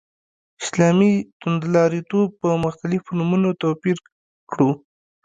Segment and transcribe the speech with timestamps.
[0.63, 3.97] اسلامي توندلاریتوب په مختلفو نومونو توپير
[4.49, 4.69] کړو.